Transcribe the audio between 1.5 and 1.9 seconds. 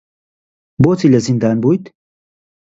بوویت؟